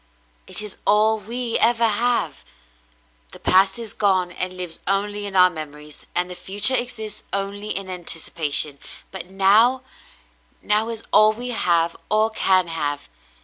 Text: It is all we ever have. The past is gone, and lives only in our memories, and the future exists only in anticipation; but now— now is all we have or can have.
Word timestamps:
It 0.47 0.63
is 0.63 0.77
all 0.87 1.19
we 1.19 1.59
ever 1.59 1.87
have. 1.87 2.43
The 3.33 3.39
past 3.39 3.77
is 3.77 3.93
gone, 3.93 4.31
and 4.31 4.57
lives 4.57 4.79
only 4.87 5.27
in 5.27 5.35
our 5.35 5.51
memories, 5.51 6.07
and 6.15 6.27
the 6.27 6.33
future 6.33 6.73
exists 6.73 7.23
only 7.31 7.69
in 7.69 7.87
anticipation; 7.87 8.79
but 9.11 9.29
now— 9.29 9.83
now 10.63 10.89
is 10.89 11.03
all 11.13 11.33
we 11.33 11.49
have 11.49 11.95
or 12.09 12.31
can 12.31 12.67
have. 12.67 13.09